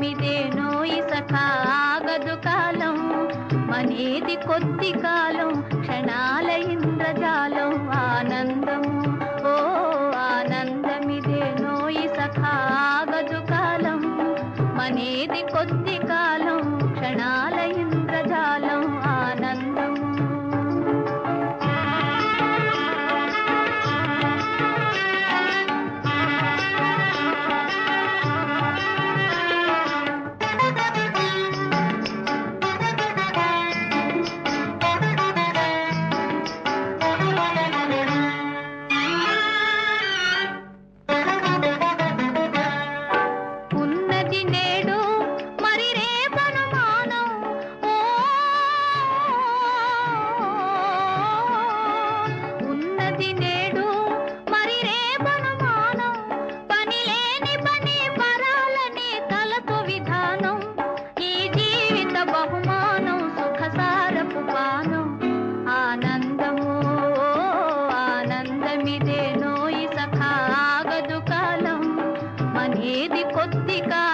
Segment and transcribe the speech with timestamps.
[0.00, 2.96] నోయి సఖాగదు కాలం
[3.70, 8.94] మనేది కొద్ది కాలం క్షణాల ఇంద్రజాలం ఆనందము
[9.44, 9.54] ఓ
[10.28, 14.00] ఆనందమిదే నోయి సఖాగదు కాలం
[14.78, 17.58] మనేది కొద్ది కాలం క్షణాల
[67.92, 70.32] ఆనందమిదే నోయి సఖా
[71.30, 71.82] కాలం.
[72.54, 74.09] మనేది కొద్ది కాలం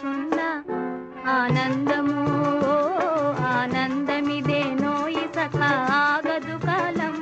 [0.00, 0.40] సున్న
[1.30, 2.22] ఆనందము
[3.52, 7.14] ఆనందమిదే నోయి సఖాగదు కాలం.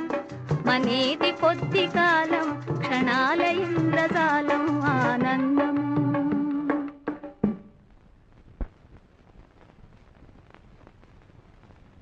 [0.65, 2.47] మనేది కొద్ది కాలం
[2.79, 4.54] క్షణాల ఇంద్రజాలం